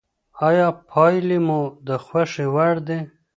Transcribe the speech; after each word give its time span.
آیا 0.47 0.67
پایلې 0.89 1.37
مو 1.47 1.61
د 1.87 1.89
خوښې 2.05 2.45
وړ 2.53 2.73
دي؟ 2.87 2.99